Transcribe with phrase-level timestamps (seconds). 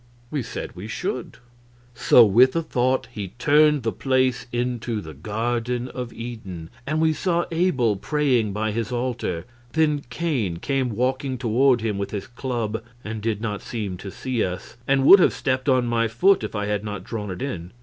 [0.31, 1.37] We said we should.
[1.93, 7.13] So, with a thought, he turned the place into the Garden of Eden, and we
[7.13, 12.81] saw Abel praying by his altar; then Cain came walking toward him with his club,
[13.03, 16.55] and did not seem to see us, and would have stepped on my foot if
[16.55, 17.71] I had not drawn it in.